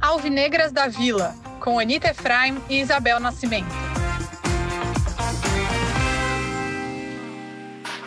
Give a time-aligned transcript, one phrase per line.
[0.00, 3.68] Alvinegras da Vila, com Anita Efraim e Isabel Nascimento.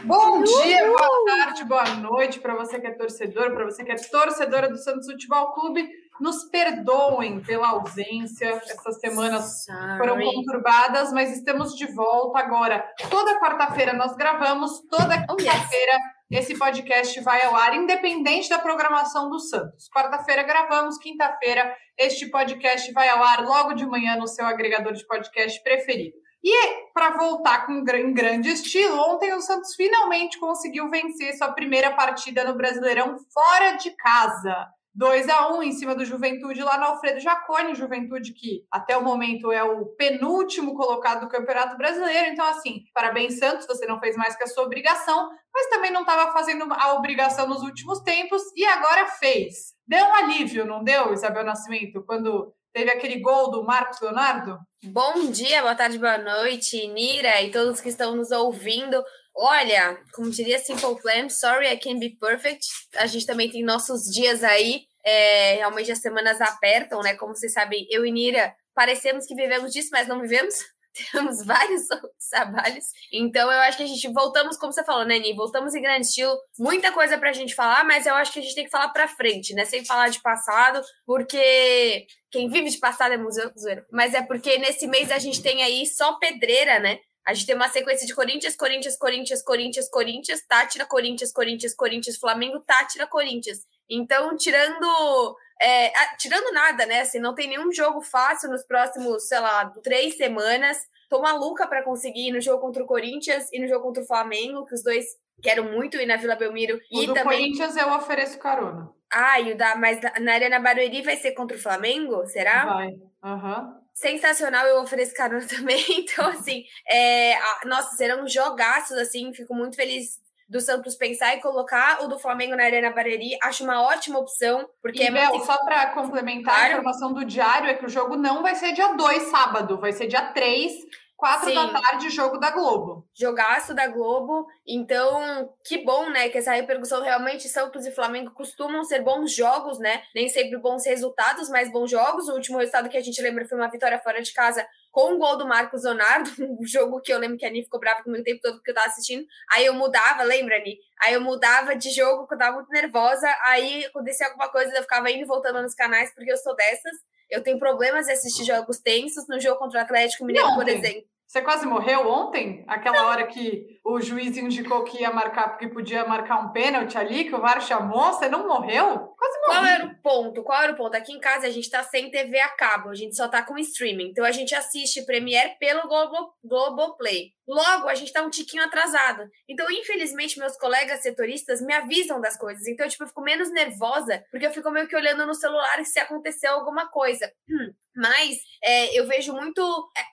[0.03, 3.95] Bom dia, boa tarde, boa noite para você que é torcedor, para você que é
[3.95, 5.87] torcedora do Santos Futebol Clube.
[6.19, 9.97] Nos perdoem pela ausência, essas semanas Sorry.
[9.97, 12.85] foram conturbadas, mas estamos de volta agora.
[13.09, 15.97] Toda quarta-feira nós gravamos, toda oh, quinta-feira
[16.31, 19.87] esse podcast vai ao ar, independente da programação do Santos.
[19.89, 25.05] Quarta-feira gravamos, quinta-feira este podcast vai ao ar logo de manhã no seu agregador de
[25.05, 26.15] podcast preferido.
[26.43, 31.91] E para voltar com, em grande estilo, ontem o Santos finalmente conseguiu vencer sua primeira
[31.91, 34.67] partida no Brasileirão fora de casa.
[34.95, 39.03] 2 a 1 em cima do Juventude lá no Alfredo Jaconi, Juventude que até o
[39.03, 42.31] momento é o penúltimo colocado do Campeonato Brasileiro.
[42.31, 46.01] Então, assim, parabéns, Santos, você não fez mais que a sua obrigação, mas também não
[46.01, 49.73] estava fazendo a obrigação nos últimos tempos e agora fez.
[49.87, 54.57] Deu um alívio, não deu, Isabel Nascimento, quando teve aquele gol do Marcos Leonardo?
[54.83, 59.01] Bom dia, boa tarde, boa noite, Nira e todos que estão nos ouvindo.
[59.35, 62.65] Olha, como diria Simple Plan, sorry I can't be perfect.
[62.95, 64.85] A gente também tem nossos dias aí.
[65.05, 67.15] É, realmente as semanas apertam, né?
[67.15, 70.55] Como vocês sabem, eu e Nira parecemos que vivemos disso, mas não vivemos.
[71.11, 71.87] Temos vários
[72.29, 72.85] trabalhos.
[73.11, 75.33] Então, eu acho que a gente voltamos, como você falou, né, Ni?
[75.33, 76.37] Voltamos em grande estilo.
[76.59, 79.07] Muita coisa pra gente falar, mas eu acho que a gente tem que falar pra
[79.07, 79.65] frente, né?
[79.65, 83.51] Sem falar de passado, porque quem vive de passado é museu.
[83.91, 86.99] Mas é porque nesse mês a gente tem aí só pedreira, né?
[87.25, 92.17] A gente tem uma sequência de Corinthians, Corinthians, Corinthians, Corinthians, Corinthians, Tátira, Corinthians, Corinthians, Corinthians,
[92.17, 93.59] Flamengo, Tátira, Corinthians.
[93.89, 95.35] Então, tirando.
[95.63, 97.01] É, tirando nada, né?
[97.01, 100.77] Assim, não tem nenhum jogo fácil nos próximos, sei lá, três semanas.
[101.09, 104.07] Tô maluca para conseguir ir no jogo contra o Corinthians e no jogo contra o
[104.07, 105.05] Flamengo, que os dois
[105.41, 106.79] quero muito ir na Vila Belmiro.
[106.91, 107.39] O e do também...
[107.39, 108.89] Corinthians eu ofereço carona.
[109.11, 112.25] Ah, e o da, mas na Arena Barueri vai ser contra o Flamengo?
[112.25, 112.65] Será?
[112.65, 112.89] Vai.
[113.23, 113.61] Aham.
[113.61, 115.83] Uhum sensacional, eu ofereço carona também.
[115.89, 117.35] Então, assim, é,
[117.65, 122.55] nossa, serão jogaços, assim, fico muito feliz do Santos pensar e colocar o do Flamengo
[122.55, 123.37] na Arena Barueri.
[123.41, 125.45] Acho uma ótima opção, porque e, é Bel, muito...
[125.45, 126.65] só para complementar, claro.
[126.65, 129.91] a informação do diário é que o jogo não vai ser dia 2 sábado, vai
[129.91, 131.55] ser dia 3 Quatro Sim.
[131.55, 133.07] da tarde, jogo da Globo.
[133.13, 134.45] Jogaço da Globo.
[134.67, 136.27] Então, que bom, né?
[136.27, 140.03] Que essa repercussão realmente Santos e Flamengo costumam ser bons jogos, né?
[140.13, 142.27] Nem sempre bons resultados, mas bons jogos.
[142.27, 145.17] O último resultado que a gente lembra foi uma vitória fora de casa com o
[145.17, 146.29] gol do Marcos Leonardo,
[146.61, 148.69] um jogo que eu lembro que a Ani ficou brava comigo o tempo todo que
[148.69, 149.25] eu tava assistindo.
[149.51, 150.77] Aí eu mudava, lembra, Ani?
[151.01, 153.27] Aí eu mudava de jogo, porque eu tava muito nervosa.
[153.41, 156.93] Aí acontecia alguma coisa, eu ficava indo e voltando nos canais, porque eu sou dessas.
[157.27, 160.69] Eu tenho problemas de assistir jogos tensos no jogo contra o Atlético Mineiro, Não, por
[160.69, 161.03] exemplo.
[161.25, 162.63] Você quase morreu ontem?
[162.67, 163.07] Aquela não.
[163.07, 167.33] hora que o juiz indicou que ia marcar, porque podia marcar um pênalti ali, que
[167.33, 169.12] o VAR chamou, você não morreu?
[169.45, 170.43] Qual era o ponto?
[170.43, 170.95] Qual era o ponto?
[170.95, 173.57] Aqui em casa a gente tá sem TV a cabo, a gente só tá com
[173.57, 174.09] streaming.
[174.09, 177.33] Então a gente assiste Premiere pelo Globo, Globoplay.
[177.47, 179.29] Logo, a gente tá um tiquinho atrasado.
[179.47, 182.65] Então, infelizmente, meus colegas setoristas me avisam das coisas.
[182.67, 185.99] Então, tipo, eu fico menos nervosa, porque eu fico meio que olhando no celular se
[185.99, 187.31] aconteceu alguma coisa.
[187.95, 189.61] Mas é, eu vejo muito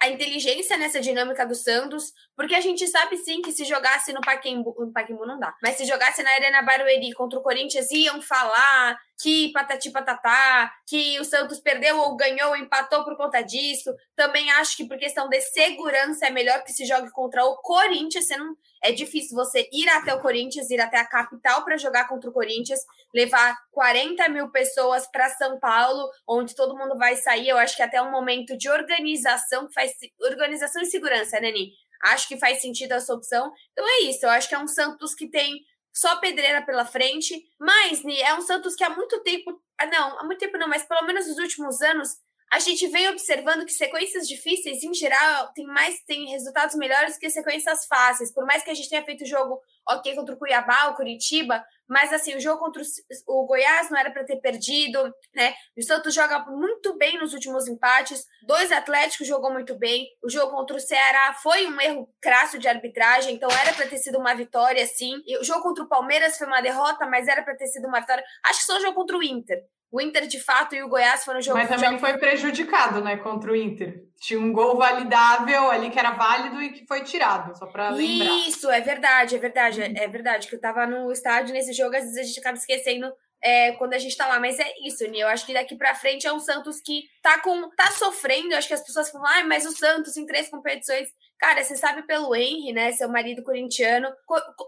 [0.02, 4.20] a inteligência nessa dinâmica do Santos, porque a gente sabe sim que se jogasse no
[4.20, 8.20] Paquembu, no Paquembu não dá, mas se jogasse na Arena Barueri contra o Corinthians, iam
[8.20, 13.94] falar que patati patatá, que o Santos perdeu ou ganhou, ou empatou por conta disso.
[14.16, 18.30] Também acho que por questão de segurança é melhor que se jogue contra o Corinthians.
[18.30, 22.30] Não, é difícil você ir até o Corinthians, ir até a capital para jogar contra
[22.30, 22.80] o Corinthians,
[23.14, 27.50] levar 40 mil pessoas para São Paulo, onde todo mundo vai sair.
[27.50, 31.72] Eu acho que até um momento de organização faz organização e segurança, né, Neni?
[32.04, 33.52] Acho que faz sentido essa opção.
[33.72, 34.24] Então é isso.
[34.24, 35.60] Eu acho que é um Santos que tem
[35.92, 40.20] só pedreira pela frente, mas Ni, é um Santos que há muito tempo, ah, não,
[40.20, 42.16] há muito tempo não, mas pelo menos nos últimos anos
[42.52, 47.30] a gente vem observando que sequências difíceis, em geral, tem mais tem resultados melhores que
[47.30, 48.32] sequências fáceis.
[48.34, 52.12] Por mais que a gente tenha feito jogo ok contra o Cuiabá, o Curitiba, mas
[52.12, 52.82] assim, o jogo contra
[53.26, 55.54] o Goiás não era para ter perdido, né?
[55.76, 58.26] O Santos joga muito bem nos últimos empates.
[58.46, 60.08] Dois Atléticos jogou muito bem.
[60.22, 63.98] O jogo contra o Ceará foi um erro crasso de arbitragem, então era para ter
[63.98, 65.22] sido uma vitória, sim.
[65.26, 68.00] E o jogo contra o Palmeiras foi uma derrota, mas era para ter sido uma
[68.00, 68.24] vitória.
[68.44, 69.64] Acho que só o jogo contra o Inter.
[69.92, 71.62] O Inter, de fato, e o Goiás foram jogos.
[71.62, 74.04] Mas também foi prejudicado, né, contra o Inter.
[74.20, 78.30] Tinha um gol validável ali que era válido e que foi tirado, só para lembrar.
[78.46, 79.82] Isso, é verdade, é verdade.
[79.82, 83.12] É verdade que eu tava no estádio nesse jogo, às vezes a gente acaba esquecendo
[83.42, 84.38] é, quando a gente tá lá.
[84.38, 85.20] Mas é isso, Ni.
[85.20, 88.52] Eu acho que daqui para frente é um Santos que tá com tá sofrendo.
[88.52, 91.08] Eu acho que as pessoas falam, ah, mas o Santos em três competições.
[91.38, 92.92] Cara, você sabe pelo Henry, né?
[92.92, 94.08] Seu marido corintiano.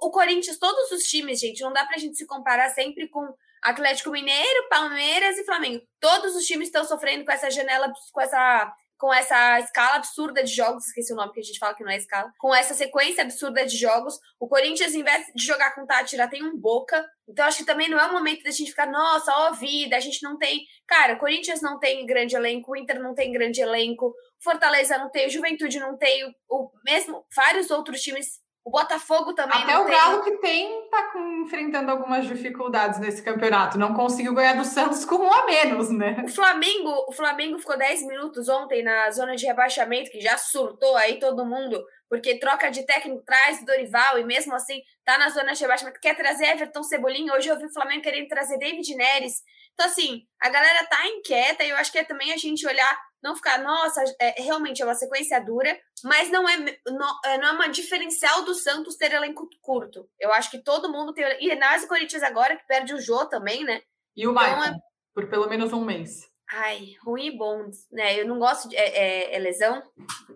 [0.01, 4.11] O Corinthians, todos os times, gente, não dá pra gente se comparar sempre com Atlético
[4.11, 5.82] Mineiro, Palmeiras e Flamengo.
[6.00, 10.55] Todos os times estão sofrendo com essa janela, com essa com essa escala absurda de
[10.55, 13.25] jogos, esqueci o nome que a gente fala que não é escala, com essa sequência
[13.25, 17.05] absurda de jogos, o Corinthians, em vez de jogar com Tátira, tem um Boca.
[17.29, 20.00] Então, acho que também não é o momento da gente ficar, nossa, ó vida, a
[20.00, 20.65] gente não tem.
[20.87, 25.11] Cara, o Corinthians não tem grande elenco, o Inter não tem grande elenco, Fortaleza não
[25.11, 29.61] tem, Juventude não tem, o mesmo, vários outros times o Botafogo também.
[29.61, 31.12] Até o Galo que tem tá
[31.43, 33.76] enfrentando algumas dificuldades nesse campeonato.
[33.76, 36.23] Não conseguiu ganhar do Santos com um a menos, né?
[36.25, 40.97] O Flamengo, o Flamengo ficou 10 minutos ontem na zona de rebaixamento, que já surtou
[40.97, 45.55] aí todo mundo, porque troca de técnico traz Dorival e mesmo assim tá na zona
[45.55, 45.99] de rebaixamento.
[46.00, 47.35] Quer trazer Everton Cebolinha.
[47.35, 49.43] Hoje eu vi o Flamengo querendo trazer David Neres.
[49.75, 53.12] Então, assim, a galera tá inquieta e eu acho que é também a gente olhar
[53.23, 57.49] não ficar, nossa, é, realmente é uma sequência dura, mas não é, não, é, não
[57.49, 60.09] é uma diferencial do Santos ter elenco curto.
[60.19, 61.25] Eu acho que todo mundo tem.
[61.41, 63.83] E nós, o Corinthians agora, que perde o Jô também, né?
[64.17, 64.79] E o então, Maicon, é...
[65.15, 66.31] por pelo menos um mês.
[66.55, 68.21] Ai, ruim e bom, né?
[68.21, 68.77] Eu não gosto de.
[68.77, 69.83] É, é, é, lesão?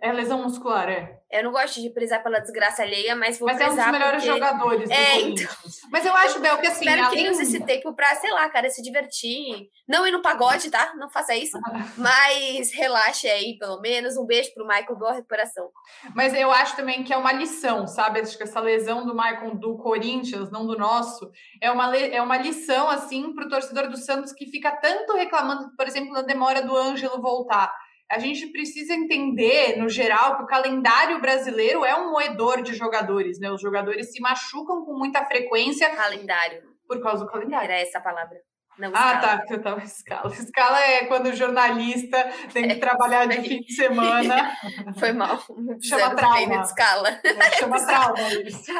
[0.00, 1.20] É lesão muscular, é.
[1.30, 3.58] Eu não gosto de prezar pela desgraça alheia, mas vou mas.
[3.58, 4.38] Mas é um dos melhores porque...
[4.38, 5.54] jogadores do é, então...
[5.90, 6.84] Mas eu acho, Bel, que assim.
[6.84, 7.10] Espero além...
[7.10, 9.68] que ele use esse tempo pra, sei lá, cara, se divertir.
[9.88, 10.94] Não ir no pagode, tá?
[10.96, 11.58] Não faça isso.
[11.98, 14.16] mas relaxe aí, pelo menos.
[14.16, 15.68] Um beijo pro Michael, boa recuperação.
[16.14, 18.20] Mas eu acho também que é uma lição, sabe?
[18.20, 21.30] Acho que essa lesão do Michael do Corinthians, não do nosso,
[21.60, 25.88] é uma, é uma lição, assim, pro torcedor do Santos que fica tanto reclamando, por
[25.88, 27.72] exemplo, da demora do Ângelo voltar.
[28.10, 33.40] A gente precisa entender, no geral, que o calendário brasileiro é um moedor de jogadores,
[33.40, 33.50] né?
[33.50, 35.90] Os jogadores se machucam com muita frequência.
[35.94, 36.62] Calendário.
[36.86, 37.64] Por causa do calendário.
[37.64, 38.38] Era essa a palavra.
[38.78, 40.30] Não, ah, tá, eu tava escala.
[40.32, 42.22] Escala é quando o jornalista
[42.52, 44.54] tem que é, trabalhar de fim de semana.
[44.98, 45.42] Foi mal.
[45.80, 46.58] Chama trauma.
[46.58, 47.08] De escala.
[47.24, 48.72] É, chama trauma isso.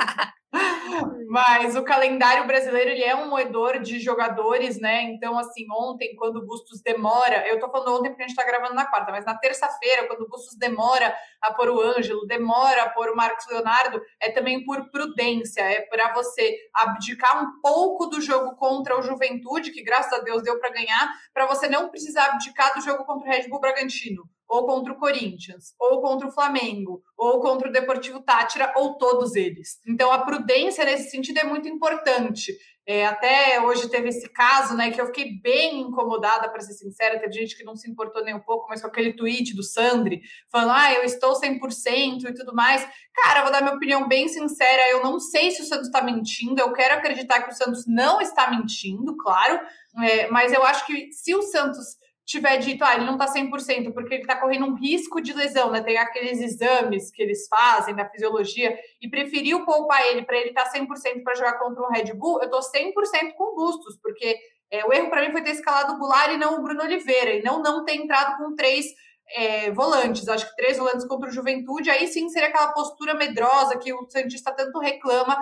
[1.29, 5.03] Mas o calendário brasileiro ele é um moedor de jogadores, né?
[5.03, 8.45] Então, assim, ontem, quando o Bustos demora, eu tô falando ontem porque a gente tá
[8.45, 12.85] gravando na quarta, mas na terça-feira, quando o Bustos demora a pôr o Ângelo, demora
[12.85, 18.07] a pôr o Marcos Leonardo, é também por prudência, é para você abdicar um pouco
[18.07, 21.89] do jogo contra o Juventude, que graças a Deus deu para ganhar, para você não
[21.91, 26.29] precisar abdicar do jogo contra o Red Bull Bragantino ou contra o Corinthians, ou contra
[26.29, 29.81] o Flamengo, ou contra o Deportivo Tátira, ou todos eles.
[29.87, 32.57] Então, a prudência nesse sentido é muito importante.
[32.89, 37.19] É, até hoje teve esse caso, né, que eu fiquei bem incomodada, para ser sincera.
[37.19, 40.23] Teve gente que não se importou nem um pouco, mas com aquele tweet do Sandri,
[40.53, 42.87] falando, ah, eu estou 100% e tudo mais.
[43.13, 44.89] Cara, vou dar minha opinião bem sincera.
[44.91, 48.21] Eu não sei se o Santos está mentindo, eu quero acreditar que o Santos não
[48.21, 49.61] está mentindo, claro,
[50.05, 51.97] é, mas eu acho que se o Santos
[52.27, 55.71] tiver dito, ah, ele não está 100%, porque ele está correndo um risco de lesão,
[55.71, 55.81] né?
[55.81, 60.65] Tem aqueles exames que eles fazem na fisiologia, e preferiu poupar ele para ele estar
[60.65, 64.37] tá 100% para jogar contra o Red Bull, eu estou 100% com Bustos, porque
[64.71, 67.35] é, o erro para mim foi ter escalado o Goulart e não o Bruno Oliveira,
[67.35, 68.87] e não não ter entrado com três
[69.31, 73.79] é, volantes, acho que três volantes contra o Juventude, aí sim seria aquela postura medrosa
[73.79, 75.39] que o Santista tanto reclama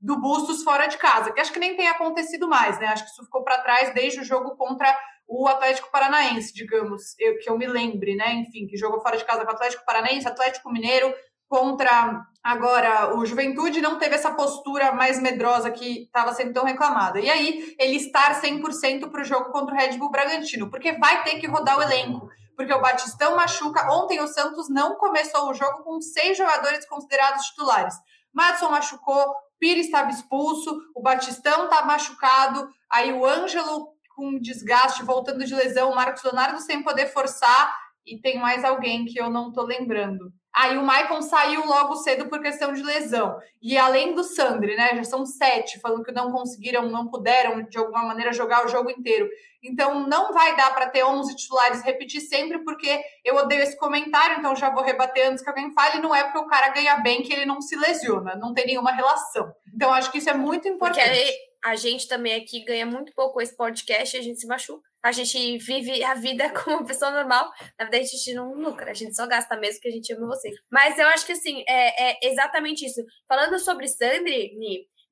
[0.00, 2.86] do Bustos fora de casa, que acho que nem tem acontecido mais, né?
[2.86, 4.94] Acho que isso ficou para trás desde o jogo contra
[5.28, 8.34] o Atlético Paranaense, digamos, eu, que eu me lembre, né?
[8.34, 11.12] Enfim, que jogou fora de casa com o Atlético Paranaense, Atlético Mineiro
[11.48, 17.20] contra agora o Juventude não teve essa postura mais medrosa que estava sendo tão reclamada.
[17.20, 21.24] E aí, ele estar 100% para o jogo contra o Red Bull Bragantino, porque vai
[21.24, 23.90] ter que rodar o elenco, porque o Batistão machuca.
[23.92, 27.94] Ontem o Santos não começou o jogo com seis jogadores considerados titulares.
[28.32, 35.44] Madison machucou, Pires estava expulso, o Batistão está machucado, aí o Ângelo com desgaste, voltando
[35.44, 39.52] de lesão, o Marcos Leonardo sem poder forçar, e tem mais alguém que eu não
[39.52, 40.32] tô lembrando.
[40.56, 43.38] Aí o Maicon saiu logo cedo por questão de lesão.
[43.60, 44.96] E além do Sandri, né?
[44.96, 48.90] Já são sete, falando que não conseguiram, não puderam, de alguma maneira, jogar o jogo
[48.90, 49.28] inteiro.
[49.62, 54.38] Então, não vai dar para ter 11 titulares repetir sempre, porque eu odeio esse comentário,
[54.38, 56.00] então já vou rebater antes que alguém fale.
[56.00, 58.92] Não é porque o cara ganha bem que ele não se lesiona, não tem nenhuma
[58.92, 59.52] relação.
[59.74, 61.06] Então, acho que isso é muito importante.
[61.06, 61.34] Porque
[61.66, 64.88] a gente também aqui ganha muito pouco esse podcast e a gente se machuca.
[65.06, 67.48] A gente vive a vida como uma pessoa normal.
[67.78, 70.26] Na verdade, a gente não lucra, a gente só gasta mesmo que a gente ama
[70.26, 70.52] vocês.
[70.68, 73.00] Mas eu acho que, assim, é, é exatamente isso.
[73.28, 74.50] Falando sobre Sandri,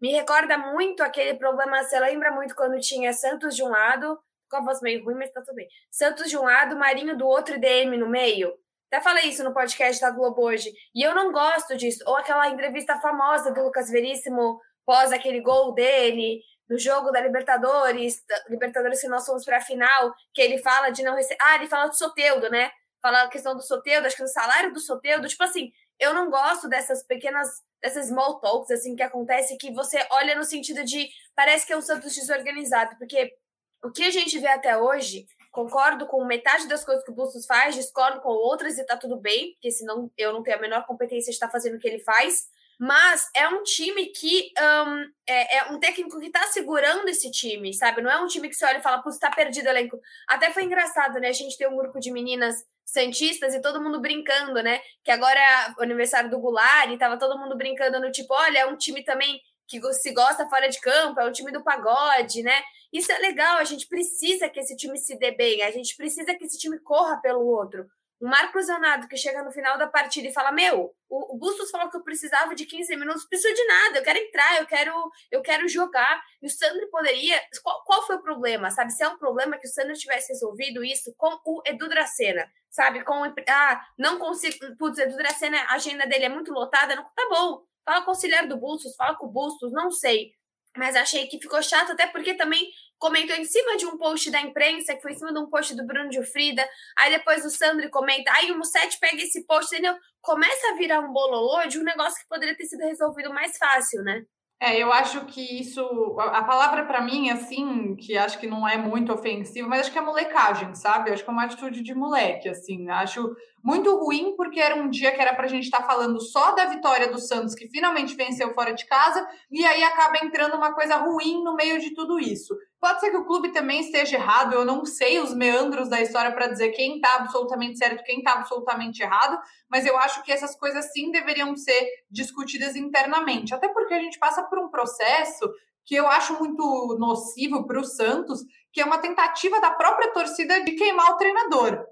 [0.03, 1.85] me recorda muito aquele problema.
[1.85, 4.19] Você lembra muito quando tinha Santos de um lado,
[4.51, 5.69] com a voz meio ruim, mas tá tudo bem.
[5.93, 8.53] Santos de um lado, Marinho do outro e DM no meio.
[8.91, 10.73] Até falei isso no podcast da Globo hoje.
[10.93, 12.03] E eu não gosto disso.
[12.05, 18.23] Ou aquela entrevista famosa do Lucas Veríssimo pós aquele gol dele no jogo da Libertadores,
[18.27, 21.39] da Libertadores que nós fomos para a final, que ele fala de não receber.
[21.41, 22.71] Ah, ele fala do Soteudo, né?
[23.03, 25.29] Fala a questão do Soteudo, acho que do salário do Soteudo.
[25.29, 27.49] Tipo assim, eu não gosto dessas pequenas,
[27.83, 31.77] dessas small talks, assim, que acontece, que você olha no sentido de, parece que é
[31.77, 33.35] um Santos desorganizado, porque
[33.83, 37.47] o que a gente vê até hoje, concordo com metade das coisas que o Bustos
[37.47, 40.87] faz, discordo com outras e tá tudo bem, porque senão eu não tenho a menor
[40.87, 45.59] competência de estar fazendo o que ele faz, mas é um time que um, é,
[45.59, 48.03] é, um técnico que tá segurando esse time, sabe?
[48.03, 49.99] Não é um time que você olha e fala, putz, tá perdido o elenco.
[50.29, 51.29] Até foi engraçado, né?
[51.29, 54.81] A gente tem um grupo de meninas santistas e todo mundo brincando, né?
[55.03, 58.59] Que agora é o aniversário do Goulart e tava todo mundo brincando no tipo, olha,
[58.59, 62.43] é um time também que se gosta fora de campo, é um time do pagode,
[62.43, 62.63] né?
[62.93, 66.35] Isso é legal, a gente precisa que esse time se dê bem, a gente precisa
[66.35, 67.87] que esse time corra pelo outro.
[68.21, 71.91] O Marcos Leonardo, que chega no final da partida e fala: Meu, o, Bustos falou
[71.91, 75.43] que eu precisava de 15 minutos, preciso de nada, eu quero entrar, eu quero, eu
[75.43, 76.23] quero jogar.
[76.41, 77.41] E o Sandro poderia.
[77.63, 78.71] Qual, qual foi o problema?
[78.71, 78.93] Sabe?
[78.93, 83.05] Se é um problema que o Sandro tivesse resolvido isso com o Edu Dracena, sabe?
[83.05, 84.57] Com ah, não consigo.
[84.79, 87.63] Putz, Edu Dracena, a agenda dele é muito lotada, não, tá bom.
[87.85, 90.33] Fala com o auxiliar do Bustos, fala com o Bustos, não sei.
[90.77, 92.69] Mas achei que ficou chato, até porque também
[92.99, 95.75] comentou em cima de um post da imprensa, que foi em cima de um post
[95.75, 96.67] do Bruno de Frida.
[96.99, 99.97] Aí depois o Sandro comenta, aí o Musset pega esse post, entendeu?
[100.21, 104.03] Começa a virar um bololô de um negócio que poderia ter sido resolvido mais fácil,
[104.03, 104.25] né?
[104.61, 105.83] É, eu acho que isso,
[106.19, 109.99] a palavra para mim, assim, que acho que não é muito ofensiva, mas acho que
[109.99, 111.11] é molecagem, sabe?
[111.11, 112.89] Acho que é uma atitude de moleque, assim.
[112.89, 116.53] Acho muito ruim porque era um dia que era pra gente estar tá falando só
[116.53, 120.73] da vitória do Santos, que finalmente venceu fora de casa, e aí acaba entrando uma
[120.73, 122.57] coisa ruim no meio de tudo isso.
[122.85, 126.31] Pode ser que o clube também esteja errado, eu não sei os meandros da história
[126.33, 130.55] para dizer quem está absolutamente certo, quem está absolutamente errado, mas eu acho que essas
[130.55, 135.51] coisas sim deveriam ser discutidas internamente, até porque a gente passa por um processo
[135.83, 140.63] que eu acho muito nocivo para o Santos, que é uma tentativa da própria torcida
[140.63, 141.87] de queimar o treinador.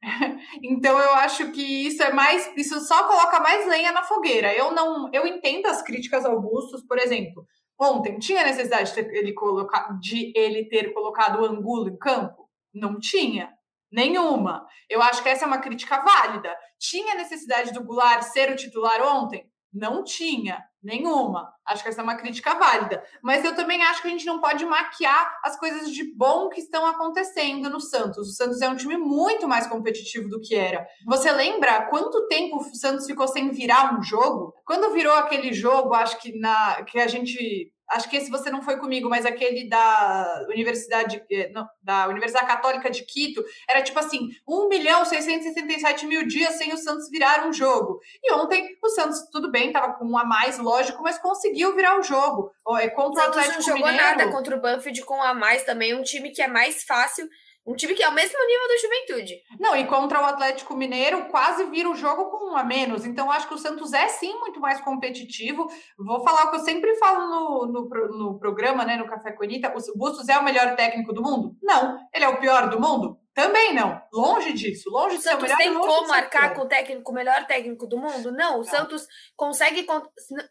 [0.62, 4.52] Então eu acho que isso é mais, isso só coloca mais lenha na fogueira.
[4.56, 7.46] Eu não, eu entendo as críticas ao Bustos, por exemplo.
[7.80, 12.48] Ontem, tinha necessidade de, ele colocar, de ele ter colocado o Angulo em campo?
[12.72, 13.52] Não tinha.
[13.90, 14.66] Nenhuma.
[14.88, 16.56] Eu acho que essa é uma crítica válida.
[16.78, 19.50] Tinha necessidade do Goulart ser o titular ontem?
[19.72, 20.64] Não tinha.
[20.82, 21.52] Nenhuma.
[21.64, 23.04] Acho que essa é uma crítica válida.
[23.22, 26.60] Mas eu também acho que a gente não pode maquiar as coisas de bom que
[26.60, 28.28] estão acontecendo no Santos.
[28.28, 30.84] O Santos é um time muito mais competitivo do que era.
[31.06, 34.52] Você lembra quanto tempo o Santos ficou sem virar um jogo?
[34.66, 38.62] Quando virou aquele jogo, acho que na que a gente acho que esse você não
[38.62, 43.98] foi comigo, mas aquele da Universidade, eh, não, da Universidade Católica de Quito, era tipo
[43.98, 48.00] assim, 1 milhão 667 mil dias sem o Santos virar um jogo.
[48.22, 51.98] E ontem o Santos, tudo bem, estava com um a mais, lógico, mas conseguiu virar
[51.98, 52.50] o jogo.
[52.78, 54.18] É contra o, o Atlético não jogou Mineiro.
[54.18, 57.28] nada contra o Banfield com um a mais também, um time que é mais fácil
[57.64, 59.34] um time que é o mesmo nível da juventude.
[59.60, 63.04] Não, e contra o Atlético Mineiro quase vira o jogo com um a menos.
[63.04, 65.68] Então, acho que o Santos é sim muito mais competitivo.
[65.96, 68.96] Vou falar o que eu sempre falo no, no, no programa, né?
[68.96, 69.72] No Café com Anitta.
[69.72, 71.56] O Bustos é o melhor técnico do mundo?
[71.62, 71.98] Não.
[72.12, 73.18] Ele é o pior do mundo?
[73.34, 74.00] Também não.
[74.12, 74.90] Longe disso.
[74.90, 75.56] Longe de ser o melhor.
[75.56, 78.30] tem como marcar com o técnico, o melhor técnico do mundo?
[78.30, 78.56] Não.
[78.56, 78.64] O não.
[78.64, 79.86] Santos consegue.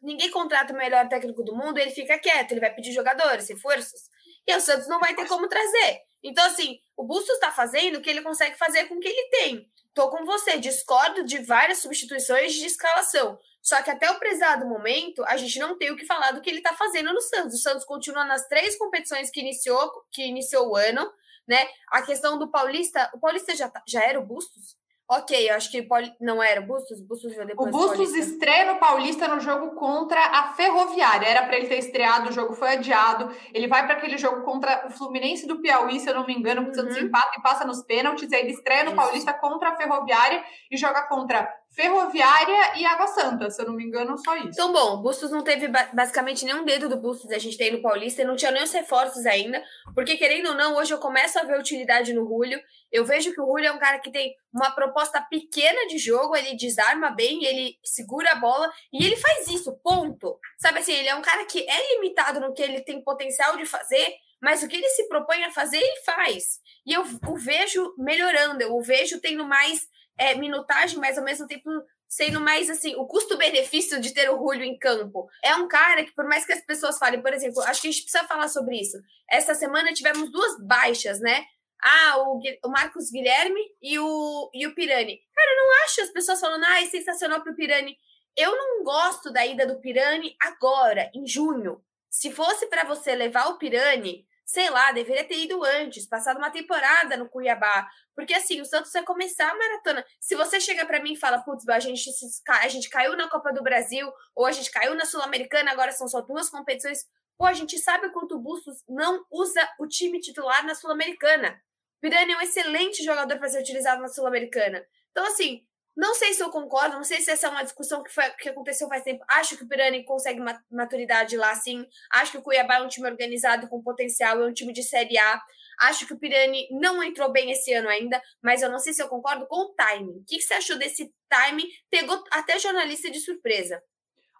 [0.01, 4.09] Ninguém contrata o melhor técnico do mundo, ele fica quieto, ele vai pedir jogadores, reforços.
[4.47, 6.01] E o Santos não vai ter como trazer.
[6.23, 9.29] Então, assim, o Bustos está fazendo o que ele consegue fazer com o que ele
[9.29, 9.71] tem.
[9.93, 13.37] Tô com você, discordo de várias substituições de escalação.
[13.61, 16.49] Só que até o prezado momento, a gente não tem o que falar do que
[16.49, 17.55] ele está fazendo no Santos.
[17.55, 21.11] O Santos continua nas três competições que iniciou, que iniciou o ano,
[21.47, 21.67] né?
[21.89, 24.75] A questão do Paulista, o Paulista já, tá, já era o Bustos?
[25.13, 25.85] Ok, eu acho que
[26.21, 30.53] não era o Bustos, Bustos depois O Bustos estreia no Paulista no jogo contra a
[30.53, 31.27] Ferroviária.
[31.27, 33.29] Era para ele ter estreado, o jogo foi adiado.
[33.53, 36.63] Ele vai para aquele jogo contra o Fluminense do Piauí, se eu não me engano,
[36.63, 36.85] porque uhum.
[36.85, 38.31] Santos empata e passa nos pênaltis.
[38.31, 39.01] Aí ele estreia no Isso.
[39.01, 43.85] Paulista contra a Ferroviária e joga contra Ferroviária e Água Santa, se eu não me
[43.85, 44.49] engano, só isso.
[44.49, 48.25] Então, bom, Bustos não teve basicamente nenhum dedo do Bustos, a gente tem no Paulista,
[48.25, 49.63] não tinha nem os reforços ainda,
[49.95, 52.61] porque querendo ou não, hoje eu começo a ver utilidade no Julio.
[52.91, 56.35] Eu vejo que o Julio é um cara que tem uma proposta pequena de jogo,
[56.35, 60.37] ele desarma bem, ele segura a bola e ele faz isso, ponto.
[60.57, 63.65] Sabe assim, ele é um cara que é limitado no que ele tem potencial de
[63.65, 66.59] fazer, mas o que ele se propõe a fazer, ele faz.
[66.85, 69.87] E eu o vejo melhorando, eu o vejo tendo mais
[70.21, 71.67] é, minutagem, mas ao mesmo tempo
[72.07, 75.27] sendo mais assim, o custo-benefício de ter o Julio em campo.
[75.43, 77.91] É um cara que, por mais que as pessoas falem, por exemplo, acho que a
[77.91, 79.01] gente precisa falar sobre isso.
[79.27, 81.43] Essa semana tivemos duas baixas, né?
[81.81, 85.19] Ah, o, o Marcos Guilherme e o, e o Pirani.
[85.33, 87.97] Cara, eu não acho as pessoas falando, ah, é sensacional pro Pirani.
[88.37, 91.81] Eu não gosto da ida do Pirani agora, em junho.
[92.09, 96.49] Se fosse para você levar o Pirani, sei lá, deveria ter ido antes, passado uma
[96.49, 97.87] temporada no Cuiabá.
[98.15, 100.05] Porque assim, o Santos vai começar a maratona.
[100.19, 102.09] Se você chega para mim e fala, putz, a gente,
[102.47, 106.07] a gente caiu na Copa do Brasil, ou a gente caiu na Sul-Americana, agora são
[106.07, 107.05] só duas competições.
[107.37, 111.59] Pô, a gente sabe quanto o Bustos não usa o time titular na Sul-Americana.
[111.99, 114.85] Pirani é um excelente jogador para ser utilizado na Sul-Americana.
[115.11, 115.65] Então, assim,
[116.01, 118.49] não sei se eu concordo, não sei se essa é uma discussão que, foi, que
[118.49, 119.23] aconteceu faz tempo.
[119.27, 120.41] Acho que o Pirani consegue
[120.71, 121.85] maturidade lá, sim.
[122.11, 125.15] Acho que o Cuiabá é um time organizado com potencial, é um time de Série
[125.19, 125.39] A.
[125.81, 129.03] Acho que o Pirani não entrou bem esse ano ainda, mas eu não sei se
[129.03, 130.17] eu concordo com o timing.
[130.17, 131.67] O que, que você achou desse timing?
[131.91, 133.79] Pegou até jornalista de surpresa.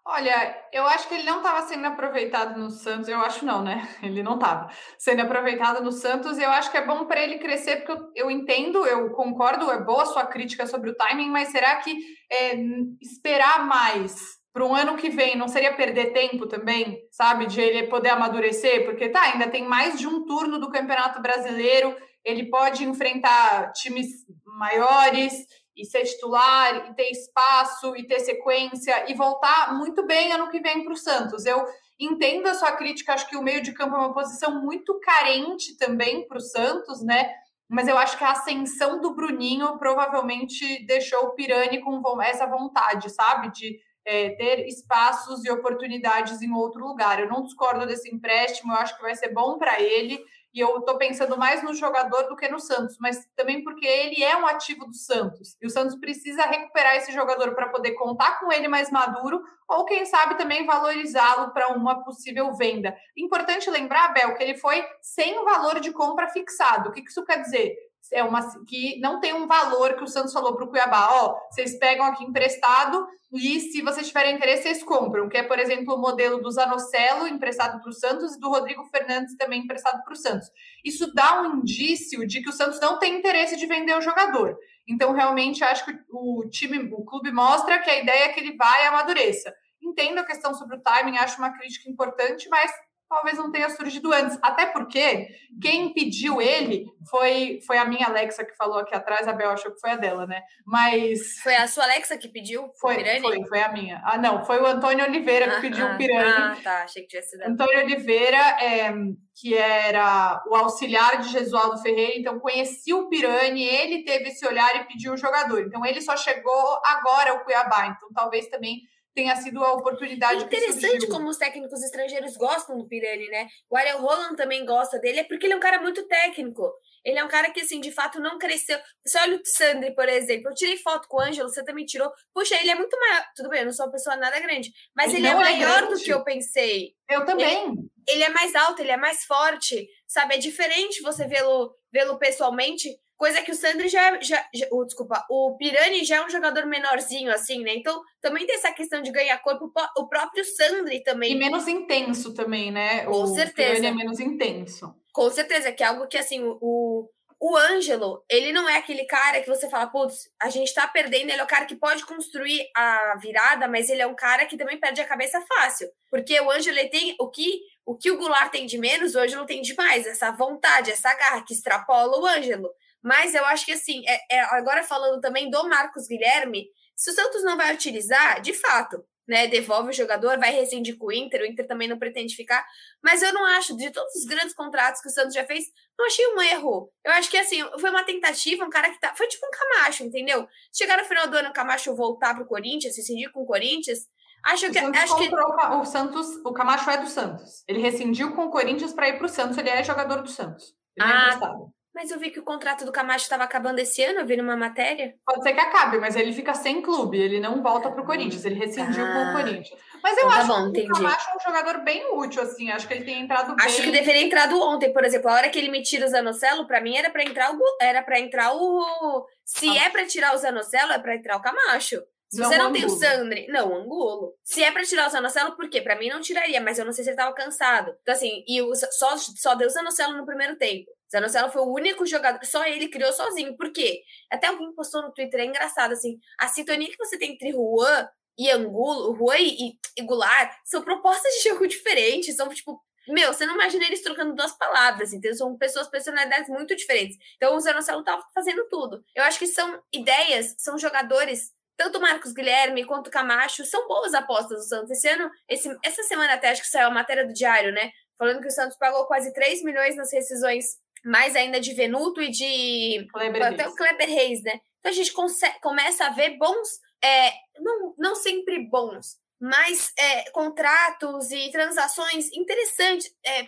[0.04, 3.08] Olha, eu acho que ele não estava sendo aproveitado no Santos.
[3.08, 3.88] Eu acho não, né?
[4.02, 4.68] Ele não estava
[4.98, 6.40] sendo aproveitado no Santos.
[6.40, 9.84] Eu acho que é bom para ele crescer, porque eu, eu, entendo, eu concordo, é
[9.84, 11.96] boa a sua crítica sobre o timing, mas será que
[12.32, 12.56] é,
[13.00, 17.46] esperar mais para um ano que vem não seria perder tempo também, sabe?
[17.46, 18.84] De ele poder amadurecer?
[18.86, 24.08] Porque tá, ainda tem mais de um turno do Campeonato Brasileiro, ele pode enfrentar times
[24.46, 25.34] maiores
[25.76, 30.60] e ser titular, e ter espaço, e ter sequência, e voltar muito bem ano que
[30.60, 31.46] vem para o Santos.
[31.46, 31.66] Eu
[32.00, 35.78] entendo a sua crítica, acho que o meio de campo é uma posição muito carente
[35.78, 37.34] também para o Santos, né?
[37.70, 43.10] Mas eu acho que a ascensão do Bruninho provavelmente deixou o Pirani com essa vontade,
[43.10, 43.50] sabe?
[43.52, 47.20] De é, ter espaços e oportunidades em outro lugar.
[47.20, 50.20] Eu não discordo desse empréstimo, eu acho que vai ser bom para ele
[50.54, 54.24] e eu estou pensando mais no jogador do que no Santos, mas também porque ele
[54.24, 55.56] é um ativo do Santos.
[55.62, 59.86] E o Santos precisa recuperar esse jogador para poder contar com ele mais maduro, ou
[59.86, 62.96] quem sabe também valorizá-lo para uma possível venda.
[63.18, 66.90] Importante lembrar, Bel, que ele foi sem o valor de compra fixado.
[66.90, 67.91] O que isso quer dizer?
[68.12, 71.38] É uma que não tem um valor que o Santos falou para o Cuiabá, ó,
[71.50, 75.96] vocês pegam aqui emprestado e se vocês tiverem interesse, vocês compram, que é, por exemplo,
[75.96, 80.12] o modelo do Zanocelo emprestado para o Santos e do Rodrigo Fernandes também emprestado para
[80.12, 80.50] o Santos.
[80.84, 84.58] Isso dá um indício de que o Santos não tem interesse de vender o jogador.
[84.88, 88.58] Então, realmente, acho que o time, o clube mostra que a ideia é que ele
[88.58, 89.54] vai e amadureça.
[89.82, 92.70] Entendo a questão sobre o timing, acho uma crítica importante, mas
[93.12, 94.40] talvez não tenha surgido antes.
[94.42, 95.28] Até porque
[95.62, 99.74] quem pediu ele foi, foi a minha Alexa que falou aqui atrás, a Bel achou
[99.74, 100.42] que foi a dela, né?
[100.66, 101.38] Mas.
[101.44, 102.70] Foi a sua Alexa que pediu?
[102.80, 104.02] Foi, foi, foi a minha.
[104.06, 106.58] Ah, não, foi o Antônio Oliveira que ah, pediu ah, o Pirani.
[106.58, 107.42] Ah, tá, achei que tinha sido.
[107.42, 108.94] Antônio Oliveira, é,
[109.36, 114.74] que era o auxiliar de Jesualdo Ferreira, então conhecia o Pirani, ele teve esse olhar
[114.78, 115.60] e pediu o jogador.
[115.62, 118.82] Então ele só chegou agora ao Cuiabá, então talvez também
[119.14, 123.48] tenha sido a oportunidade Interessante como os técnicos estrangeiros gostam do Pirani, né?
[123.70, 126.72] O Ariel Roland também gosta dele, é porque ele é um cara muito técnico.
[127.04, 128.78] Ele é um cara que, assim, de fato não cresceu.
[129.04, 130.50] Você olha o Sandri, por exemplo.
[130.50, 132.12] Eu tirei foto com o Ângelo, você também tirou.
[132.34, 133.26] Puxa, ele é muito maior.
[133.36, 134.72] Tudo bem, eu não sou uma pessoa nada grande.
[134.96, 136.94] Mas ele, ele é, é maior do que eu pensei.
[137.10, 137.66] Eu também.
[137.66, 139.88] Ele, ele, é mais alto, ele é mais forte.
[140.08, 140.36] Sabe?
[140.36, 142.90] É diferente você vê-lo vê, -lo, pessoalmente.
[143.22, 146.66] Coisa que o Sandri já, já, já oh, desculpa, o Pirani já é um jogador
[146.66, 147.76] menorzinho, assim, né?
[147.76, 151.34] Então, também tem essa questão de ganhar corpo, o próprio Sandri também.
[151.34, 153.06] E menos intenso também, né?
[153.06, 153.76] Com o certeza.
[153.76, 154.96] Pirani é menos intenso.
[155.14, 157.08] Com certeza, que é algo que, assim, o,
[157.40, 161.30] o Ângelo, ele não é aquele cara que você fala, putz, a gente tá perdendo,
[161.30, 164.58] ele é o cara que pode construir a virada, mas ele é um cara que
[164.58, 165.88] também perde a cabeça fácil.
[166.10, 169.46] Porque o Ângelo, tem o que o que o Goulart tem de menos, o Ângelo
[169.46, 172.70] tem de mais, essa vontade, essa garra que extrapola o Ângelo.
[173.04, 177.14] Mas eu acho que assim, é, é, agora falando também do Marcos Guilherme, se o
[177.14, 181.42] Santos não vai utilizar, de fato, né, devolve o jogador, vai rescindir com o Inter,
[181.42, 182.66] o Inter também não pretende ficar,
[183.04, 185.66] mas eu não acho, de todos os grandes contratos que o Santos já fez,
[185.98, 186.92] não achei um erro.
[187.06, 189.16] Eu acho que assim, foi uma tentativa, um cara que tá.
[189.16, 190.48] Foi tipo um Camacho, entendeu?
[190.76, 194.00] Chegar no final do ano, o Camacho voltar pro Corinthians, rescindir com o Corinthians.
[194.44, 194.80] Acho o que.
[194.80, 195.30] Acho que...
[195.34, 197.64] O Santos, o Camacho é do Santos.
[197.68, 200.76] Ele rescindiu com o Corinthians para ir pro Santos, ele é jogador do Santos.
[200.98, 204.04] Ele é ah, é mas eu vi que o contrato do Camacho estava acabando esse
[204.04, 205.14] ano, eu vi numa matéria.
[205.26, 208.46] Pode ser que acabe, mas ele fica sem clube, ele não volta para o Corinthians,
[208.46, 209.34] ele rescindiu ah, com o ah.
[209.34, 209.80] Corinthians.
[210.02, 210.92] Mas eu então, tá acho bom, que entendi.
[210.92, 213.66] o Camacho é um jogador bem útil, assim, acho que ele tem entrado bem.
[213.66, 216.66] Acho que deveria entrado ontem, por exemplo, a hora que ele me tira o Zanocelo,
[216.66, 219.86] para mim era para entrar o era para entrar o se ah.
[219.86, 222.02] é para tirar o Zanocelo, é para entrar o Camacho.
[222.30, 224.34] Se não você não tem o Sandri, não, Angulo.
[224.42, 225.82] Se é pra tirar o Zanocelo, por quê?
[225.82, 227.94] Pra mim não tiraria, mas eu não sei se ele tava cansado.
[228.02, 230.90] Então, assim, e o, só, só deu o Zanocelo no primeiro tempo.
[231.12, 233.56] Zanocelo foi o único jogador, só ele criou sozinho.
[233.58, 234.02] Por quê?
[234.32, 238.08] Até alguém postou no Twitter, é engraçado, assim, a sintonia que você tem entre Juan
[238.38, 243.46] e Angulo, Juan e, e Goulart, são propostas de jogo diferentes, são, tipo, meu, você
[243.46, 245.36] não imagina eles trocando duas palavras, entendeu?
[245.36, 247.18] São pessoas, personalidades muito diferentes.
[247.36, 249.04] Então, o Zanocelo tava fazendo tudo.
[249.14, 253.88] Eu acho que são ideias, são jogadores tanto o Marcos Guilherme quanto o Camacho são
[253.88, 254.92] boas apostas do Santos.
[254.92, 257.92] Esse ano, esse, essa semana até acho que saiu a matéria do Diário, né?
[258.22, 262.30] falando que o Santos pagou quase 3 milhões nas rescisões, mais ainda de Venuto e
[262.30, 263.74] de Kleber até Reis.
[263.74, 264.60] o Kleber Reis, né?
[264.80, 265.14] Então a gente
[265.62, 273.14] começa a ver bons, é, não, não sempre bons, mas é, contratos e transações interessantes,
[273.26, 273.48] é,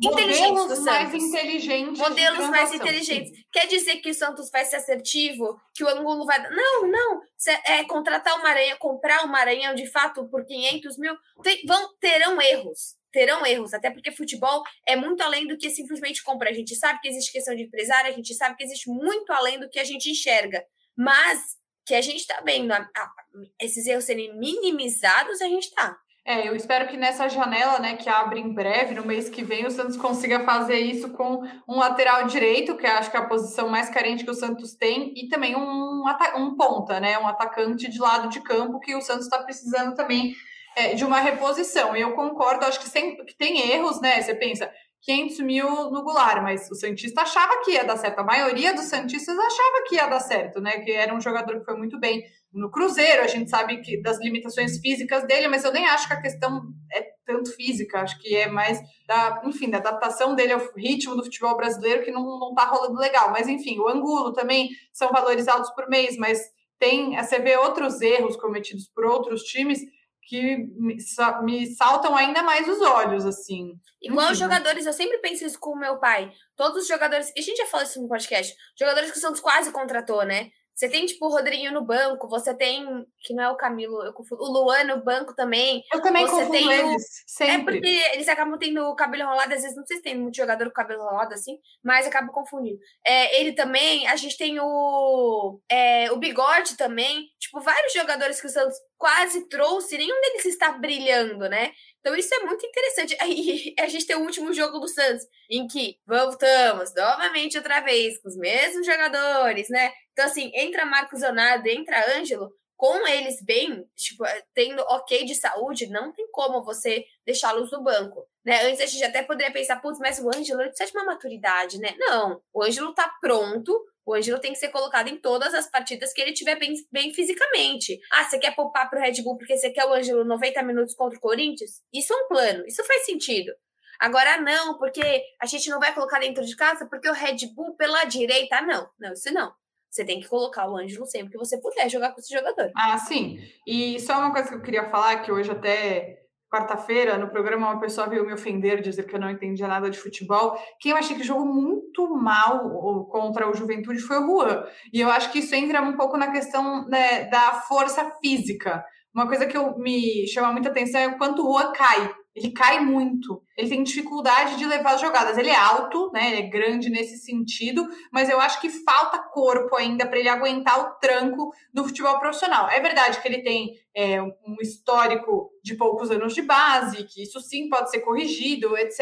[0.00, 1.94] Modelos mais inteligentes.
[1.94, 3.32] de Modelos mais inteligentes.
[3.52, 6.40] Quer dizer que o Santos vai ser assertivo, que o Angulo vai.
[6.50, 7.20] Não, não.
[7.36, 11.14] Cê- É, contratar uma aranha, comprar uma aranha de fato por 500 mil.
[11.42, 12.94] Tem- vão, terão erros.
[13.16, 16.50] Terão erros, até porque futebol é muito além do que simplesmente comprar.
[16.50, 19.58] A gente sabe que existe questão de empresário, a gente sabe que existe muito além
[19.58, 20.62] do que a gente enxerga.
[20.94, 23.10] Mas que a gente está vendo a- a-
[23.58, 25.96] esses erros serem minimizados, a gente tá.
[26.26, 29.64] É, eu espero que nessa janela, né, que abre em breve, no mês que vem,
[29.64, 33.70] o Santos consiga fazer isso com um lateral direito, que acho que é a posição
[33.70, 36.04] mais carente que o Santos tem, e também um,
[36.36, 40.34] um ponta, né, um atacante de lado de campo que o Santos está precisando também
[40.76, 41.96] é, de uma reposição.
[41.96, 44.20] E eu concordo, acho que, sem, que tem erros, né?
[44.20, 48.18] Você pensa, 500 mil no Goulart, mas o Santista achava que ia dar certo.
[48.18, 50.80] A maioria dos Santistas achava que ia dar certo, né?
[50.80, 53.22] Que era um jogador que foi muito bem no Cruzeiro.
[53.22, 56.60] A gente sabe que das limitações físicas dele, mas eu nem acho que a questão
[56.92, 58.00] é tanto física.
[58.00, 62.10] Acho que é mais da, enfim, da adaptação dele ao ritmo do futebol brasileiro que
[62.10, 63.30] não, não tá rolando legal.
[63.30, 66.40] Mas enfim, o Angulo também são valorizados por mês, mas
[66.78, 69.80] tem, você vê outros erros cometidos por outros times
[70.26, 73.72] que me, sa- me saltam ainda mais os olhos, assim.
[74.02, 74.44] Igual os Uhum.
[74.46, 76.32] jogadores, eu sempre penso isso com o meu pai.
[76.56, 79.40] Todos os jogadores, e a gente já falou isso no podcast, jogadores que o Santos
[79.40, 80.50] quase contratou, né?
[80.74, 82.84] Você tem, tipo, o Rodriguinho no banco, você tem,
[83.22, 85.82] que não é o Camilo, eu confundo, o Luan no banco também.
[85.90, 87.80] Eu também Você confundo tem o- eles, É sempre.
[87.80, 90.66] porque eles acabam tendo o cabelo enrolado, às vezes não sei se tem muito jogador
[90.66, 92.78] com cabelo enrolado assim, mas acaba confundindo.
[93.06, 98.46] É, ele também, a gente tem o, é, o Bigode também, tipo, vários jogadores que
[98.46, 101.72] o Santos quase trouxe, nenhum deles está brilhando, né?
[102.00, 103.16] Então isso é muito interessante.
[103.20, 108.20] Aí a gente tem o último jogo do Santos, em que voltamos novamente outra vez
[108.20, 109.92] com os mesmos jogadores, né?
[110.12, 115.88] Então, assim, entra Marcos Leonardo, entra Ângelo, com eles bem, tipo, tendo ok de saúde,
[115.88, 118.28] não tem como você deixá-los no banco.
[118.44, 118.66] Né?
[118.66, 121.94] Antes a gente até poderia pensar, putz, mas o Ângelo precisa de uma maturidade, né?
[121.98, 126.12] Não, o Ângelo tá pronto, o Ângelo tem que ser colocado em todas as partidas
[126.12, 127.98] que ele tiver bem, bem fisicamente.
[128.12, 131.18] Ah, você quer poupar pro Red Bull porque você quer o Ângelo 90 minutos contra
[131.18, 131.82] o Corinthians?
[131.92, 133.52] Isso é um plano, isso faz sentido.
[133.98, 137.74] Agora não, porque a gente não vai colocar dentro de casa porque o Red Bull
[137.74, 139.52] pela direita, não, não, isso não.
[139.90, 142.70] Você tem que colocar o Ângelo sempre que você puder jogar com esse jogador.
[142.76, 143.40] Ah, sim.
[143.66, 147.80] E só uma coisa que eu queria falar, que hoje até quarta-feira, no programa, uma
[147.80, 150.56] pessoa veio me ofender, dizer que eu não entendia nada de futebol.
[150.80, 154.64] Quem eu achei que jogou muito mal contra o Juventude foi o Juan.
[154.92, 158.84] E eu acho que isso entra um pouco na questão né, da força física.
[159.14, 162.14] Uma coisa que eu, me chama muita atenção é o quanto o Juan cai.
[162.36, 163.42] Ele cai muito.
[163.56, 165.38] Ele tem dificuldade de levar as jogadas.
[165.38, 166.32] Ele é alto, né?
[166.32, 170.78] Ele é grande nesse sentido, mas eu acho que falta corpo ainda para ele aguentar
[170.78, 172.68] o tranco do futebol profissional.
[172.68, 177.40] É verdade que ele tem é, um histórico de poucos anos de base, que isso
[177.40, 179.00] sim pode ser corrigido, etc.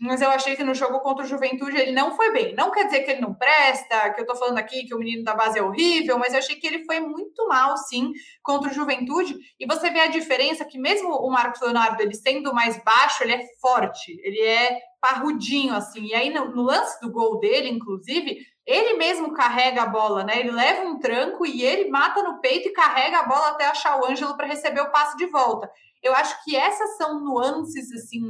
[0.00, 2.52] Mas eu achei que no jogo contra o Juventude ele não foi bem.
[2.52, 5.22] Não quer dizer que ele não presta, que eu tô falando aqui que o menino
[5.22, 8.10] da base é horrível, mas eu achei que ele foi muito mal, sim,
[8.42, 9.36] contra o Juventude.
[9.58, 13.34] E você vê a diferença que mesmo o Marcos Leonardo, ele sendo mais baixo, ele
[13.34, 16.06] é forte, ele é parrudinho, assim.
[16.06, 20.40] E aí, no, no lance do gol dele, inclusive, ele mesmo carrega a bola, né?
[20.40, 24.00] Ele leva um tranco e ele mata no peito e carrega a bola até achar
[24.00, 25.70] o Ângelo para receber o passe de volta.
[26.02, 28.22] Eu acho que essas são nuances, assim,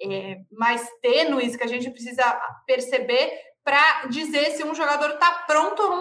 [0.00, 2.24] é, mais tênues que a gente precisa
[2.66, 3.30] perceber
[3.64, 5.95] para dizer se um jogador está pronto ou não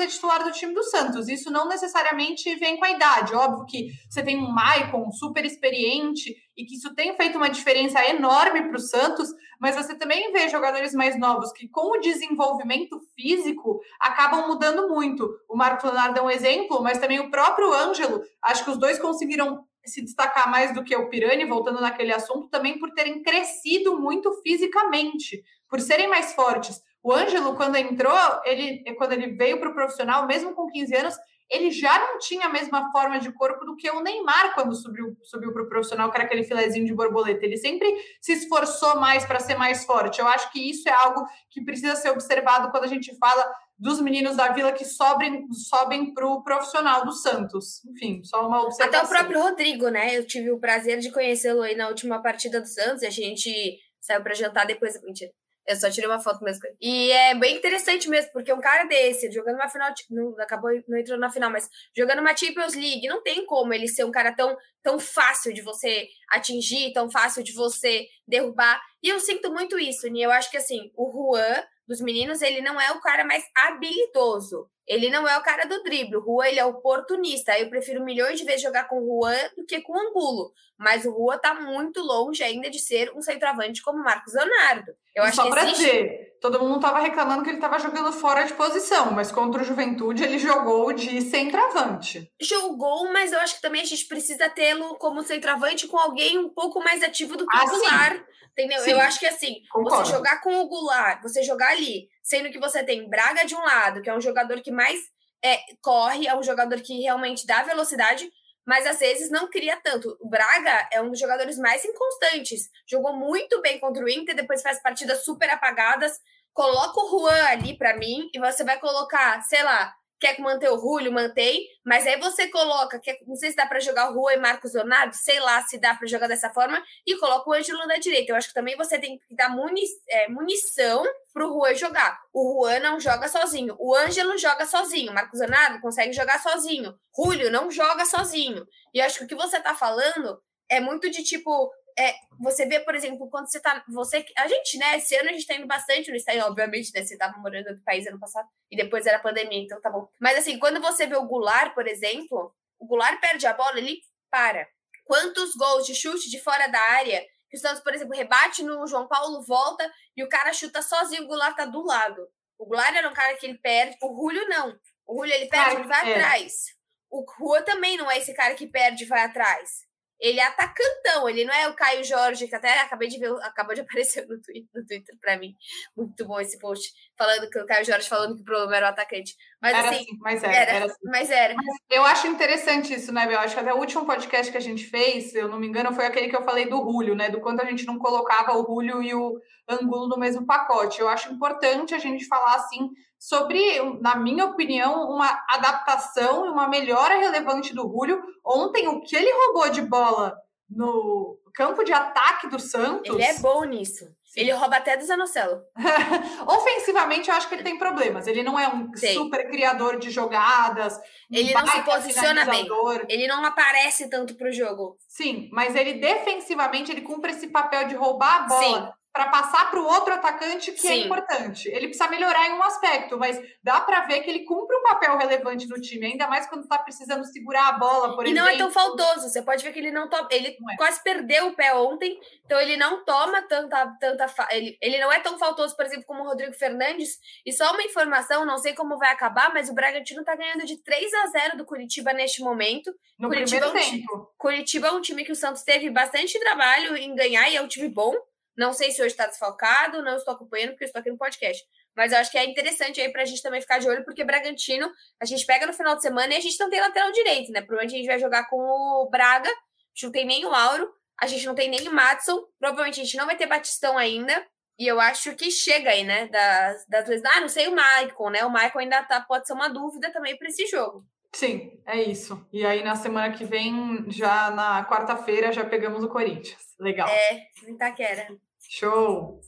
[0.00, 1.28] ser titular do time do Santos.
[1.28, 3.34] Isso não necessariamente vem com a idade.
[3.34, 8.02] Óbvio que você tem um Maicon super experiente e que isso tem feito uma diferença
[8.08, 9.28] enorme para o Santos,
[9.60, 15.28] mas você também vê jogadores mais novos que, com o desenvolvimento físico, acabam mudando muito.
[15.48, 18.98] O Marco Leonardo é um exemplo, mas também o próprio Ângelo, acho que os dois
[18.98, 23.98] conseguiram se destacar mais do que o Pirani, voltando naquele assunto, também por terem crescido
[23.98, 26.80] muito fisicamente, por serem mais fortes.
[27.02, 31.14] O Ângelo, quando entrou, ele, quando ele veio para o profissional, mesmo com 15 anos,
[31.50, 35.16] ele já não tinha a mesma forma de corpo do que o Neymar quando subiu,
[35.24, 37.44] subiu para o profissional, que era aquele filezinho de borboleta.
[37.44, 40.20] Ele sempre se esforçou mais para ser mais forte.
[40.20, 44.00] Eu acho que isso é algo que precisa ser observado quando a gente fala dos
[44.00, 47.84] meninos da Vila que sobem, sobem para o profissional do Santos.
[47.84, 49.00] Enfim, só uma observação.
[49.00, 50.16] Até o próprio Rodrigo, né?
[50.16, 53.76] Eu tive o prazer de conhecê-lo aí na última partida do Santos e a gente
[54.00, 55.02] saiu para jantar depois.
[55.02, 55.32] Mentira.
[55.66, 56.62] Eu só tirei uma foto mesmo.
[56.80, 60.98] E é bem interessante mesmo, porque um cara desse, jogando uma final, não, acabou, não
[60.98, 64.34] entrou na final, mas jogando uma Champions League, não tem como ele ser um cara
[64.34, 68.80] tão, tão fácil de você atingir, tão fácil de você derrubar.
[69.02, 72.60] E eu sinto muito isso, e eu acho que assim, o Juan dos meninos, ele
[72.60, 74.70] não é o cara mais habilidoso.
[74.86, 76.16] Ele não é o cara do drible.
[76.16, 77.56] O Rua, ele é oportunista.
[77.58, 80.52] Eu prefiro milhões de vezes jogar com o Juan do que com o Angulo.
[80.78, 84.92] Mas o Rua tá muito longe ainda de ser um centroavante como o Marcos Leonardo.
[85.14, 85.84] Eu acho Só que pra existe...
[85.84, 89.64] dizer, todo mundo tava reclamando que ele tava jogando fora de posição, mas contra o
[89.64, 92.32] Juventude ele jogou de centroavante.
[92.40, 96.48] Jogou, mas eu acho que também a gente precisa tê-lo como centroavante com alguém um
[96.48, 98.22] pouco mais ativo do que Ah, o Goulart.
[98.52, 98.80] Entendeu?
[98.80, 98.90] Sim.
[98.90, 100.04] Eu acho que assim, Concordo.
[100.06, 103.60] você jogar com o Goulart, você jogar ali, sendo que você tem Braga de um
[103.60, 104.98] lado, que é um jogador que mais
[105.42, 108.30] é, corre, é um jogador que realmente dá velocidade,
[108.66, 110.16] mas às vezes não cria tanto.
[110.20, 112.68] O Braga é um dos jogadores mais inconstantes.
[112.88, 116.20] Jogou muito bem contra o Inter, depois faz partidas super apagadas.
[116.52, 120.78] Coloca o Juan ali pra mim e você vai colocar, sei lá, quer manter o
[120.78, 124.34] Julio, mantém, mas aí você coloca, quer, não sei se dá pra jogar o Juan
[124.34, 127.86] e Marcos Leonardo, sei lá se dá pra jogar dessa forma, e coloca o Ângelo
[127.86, 128.30] na direita.
[128.30, 131.02] Eu acho que também você tem que dar muni, é, munição
[131.32, 132.20] pro Juan jogar.
[132.32, 136.94] O Juan não joga sozinho, o Ângelo joga sozinho, o Marcos Leonardo consegue jogar sozinho,
[137.16, 138.66] Julio não joga sozinho.
[138.92, 141.70] E eu acho que o que você tá falando é muito de tipo.
[142.00, 143.84] É, você vê, por exemplo, quando você tá.
[143.88, 144.96] Você, a gente, né?
[144.96, 147.02] Esse ano a gente tá indo bastante no estádio, obviamente, né?
[147.02, 150.08] Você tava morando em outro país ano passado e depois era pandemia, então tá bom.
[150.18, 154.00] Mas assim, quando você vê o Goulart, por exemplo, o Goulart perde a bola, ele
[154.30, 154.66] para.
[155.04, 158.86] Quantos gols de chute de fora da área que o Santos, por exemplo, rebate no
[158.86, 162.28] João Paulo, volta e o cara chuta sozinho, o Goulart tá do lado.
[162.56, 164.78] O Goulart era um cara que ele perde, o Julio não.
[165.06, 166.14] O Julio ele perde, Ah, ele vai é.
[166.14, 166.66] atrás.
[167.10, 169.89] O Rua também não é esse cara que perde e vai atrás.
[170.20, 173.74] Ele é atacantão, ele não é o Caio Jorge, que até acabei de ver, acabou
[173.74, 173.80] de
[174.20, 175.54] aparecer no Twitter, no Twitter pra mim.
[175.96, 178.90] Muito bom esse post, falando que o Caio Jorge falando que o problema era o
[178.90, 179.34] atacante.
[179.62, 180.94] Mas Era assim, assim, mas era, era, era assim.
[181.04, 181.54] mas era.
[181.90, 183.40] Eu acho interessante isso, né, Bel?
[183.40, 185.92] Acho que até o último podcast que a gente fez, se eu não me engano,
[185.92, 187.30] foi aquele que eu falei do Julio, né?
[187.30, 191.00] Do quanto a gente não colocava o Julio e o Angulo no mesmo pacote.
[191.00, 193.60] Eu acho importante a gente falar, assim, sobre,
[194.00, 198.22] na minha opinião, uma adaptação e uma melhora relevante do Julio.
[198.42, 200.34] Ontem, o que ele roubou de bola
[200.70, 203.14] no campo de ataque do Santos.
[203.14, 204.06] Ele é bom nisso.
[204.34, 205.60] Ele rouba até do Zanocelo.
[206.46, 208.26] Ofensivamente, eu acho que ele tem problemas.
[208.28, 209.12] Ele não é um Tem.
[209.12, 210.98] super criador de jogadas.
[211.30, 212.66] Ele não se posiciona bem.
[213.08, 214.96] Ele não aparece tanto pro jogo.
[215.08, 219.80] Sim, mas ele defensivamente ele cumpre esse papel de roubar a bola para passar para
[219.80, 221.04] o outro atacante que é Sim.
[221.04, 221.68] importante.
[221.68, 225.18] Ele precisa melhorar em um aspecto, mas dá para ver que ele cumpre um papel
[225.18, 228.46] relevante no time, ainda mais quando tá precisando segurar a bola, por e exemplo.
[228.46, 229.28] não é tão faltoso.
[229.28, 230.28] Você pode ver que ele não toma.
[230.30, 230.76] Ele Não é.
[230.76, 233.86] quase perdeu o pé ontem, então ele não toma tanta.
[233.98, 237.18] tanta fa- ele, ele não é tão faltoso, por exemplo, como o Rodrigo Fernandes.
[237.44, 240.76] E só uma informação, não sei como vai acabar, mas o Bragantino tá ganhando de
[240.82, 242.94] 3 a 0 do Curitiba neste momento.
[243.18, 244.32] no Curitiba primeiro é um time- tempo.
[244.38, 247.66] Curitiba é um time que o Santos teve bastante trabalho em ganhar e é um
[247.68, 248.14] time bom.
[248.56, 251.64] Não sei se hoje está desfalcado, não estou acompanhando porque estou aqui no podcast.
[251.96, 254.90] Mas eu acho que é interessante aí pra gente também ficar de olho, porque Bragantino,
[255.20, 257.60] a gente pega no final de semana e a gente não tem lateral direito, né?
[257.60, 259.52] Provavelmente a gente vai jogar com o Braga, a
[259.94, 263.04] gente não tem nem o Auro, a gente não tem nem o Matson, provavelmente a
[263.04, 264.46] gente não vai ter Batistão ainda.
[264.78, 266.26] E eu acho que chega aí, né?
[266.28, 268.44] Das, das Ah, não sei o Michael, né?
[268.46, 271.04] O Michael ainda tá, pode ser uma dúvida também para esse jogo.
[271.32, 272.46] Sim, é isso.
[272.52, 276.60] E aí na semana que vem, já na quarta-feira, já pegamos o Corinthians.
[276.78, 277.08] Legal.
[277.08, 278.26] É, em Itaquera.
[278.68, 279.40] Show!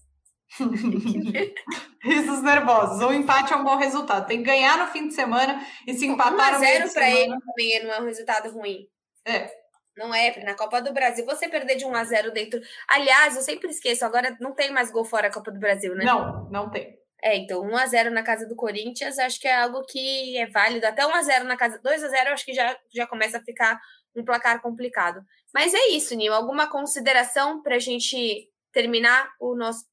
[2.02, 3.02] Risos nervosos.
[3.02, 4.26] O empate é um bom resultado.
[4.26, 6.94] Tem que ganhar no fim de semana e se empatar no meio 1 de x
[6.94, 7.34] para semana.
[7.34, 8.86] ele também não é um resultado ruim.
[9.24, 9.50] É.
[9.96, 12.60] Não é, na Copa do Brasil, você perder de 1 a 0 dentro.
[12.88, 16.04] Aliás, eu sempre esqueço, agora não tem mais gol fora da Copa do Brasil, né?
[16.04, 16.98] Não, não tem.
[17.22, 20.46] É, então 1 a 0 na casa do Corinthians, acho que é algo que é
[20.46, 20.86] válido.
[20.86, 23.38] Até 1 a 0 na casa 2 a 0, eu acho que já já começa
[23.38, 23.80] a ficar
[24.14, 25.24] um placar complicado.
[25.54, 29.84] Mas é isso, Nil, alguma consideração para a gente terminar o nosso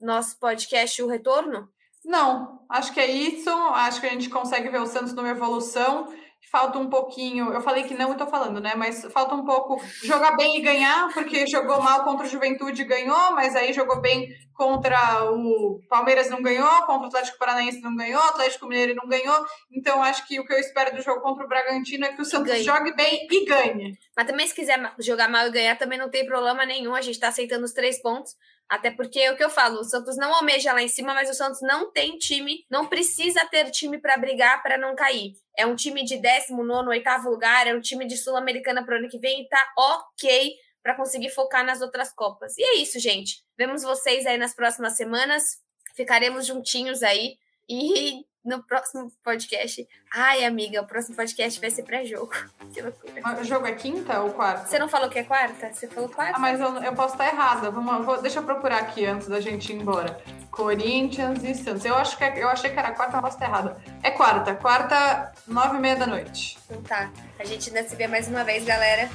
[0.00, 1.68] nosso podcast o retorno?
[2.04, 3.48] Não, acho que é isso.
[3.48, 6.12] Acho que a gente consegue ver o Santos numa evolução.
[6.50, 7.52] Falta um pouquinho.
[7.52, 8.74] Eu falei que não e tô falando, né?
[8.76, 12.84] Mas falta um pouco jogar bem e ganhar, porque jogou mal contra o Juventude e
[12.84, 17.94] ganhou, mas aí jogou bem contra o Palmeiras não ganhou, contra o Atlético Paranaense não
[17.96, 19.44] ganhou, o Atlético Mineiro não ganhou.
[19.70, 22.24] Então acho que o que eu espero do jogo contra o Bragantino é que o
[22.24, 22.62] Santos ganhe.
[22.62, 23.98] jogue bem e ganhe.
[24.16, 26.94] Mas também, se quiser jogar mal e ganhar, também não tem problema nenhum.
[26.94, 28.34] A gente tá aceitando os três pontos.
[28.68, 31.28] Até porque é o que eu falo, o Santos não almeja lá em cima, mas
[31.28, 35.34] o Santos não tem time, não precisa ter time para brigar para não cair.
[35.56, 39.18] É um time de 19, oitavo lugar, é um time de Sul-Americana pro ano que
[39.18, 42.56] vem e tá ok para conseguir focar nas outras Copas.
[42.58, 43.42] E é isso, gente.
[43.56, 45.58] Vemos vocês aí nas próximas semanas.
[45.94, 47.38] Ficaremos juntinhos aí.
[47.68, 49.86] E no próximo podcast.
[50.12, 52.32] Ai, amiga, o próximo podcast vai ser pré-jogo.
[52.74, 53.40] Que loucura.
[53.40, 54.66] O jogo é quinta ou quarta?
[54.66, 55.72] Você não falou que é quarta?
[55.72, 56.36] Você falou quarta?
[56.36, 57.70] Ah, mas eu, eu posso estar errada.
[57.70, 60.20] Vamos, vou, deixa eu procurar aqui antes da gente ir embora.
[60.50, 61.84] Corinthians e Santos.
[61.84, 63.80] Eu, acho que, é, eu achei que era quarta, mas posso estar errada.
[64.02, 64.56] É quarta.
[64.56, 66.58] Quarta, nove e meia da noite.
[66.64, 67.12] Então tá.
[67.38, 69.08] A gente ainda se vê mais uma vez, galera.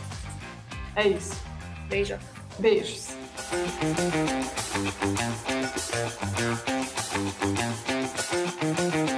[0.96, 1.36] É isso.
[1.90, 2.18] Beijo.
[2.60, 3.10] Beijos.
[8.70, 9.09] Beijos.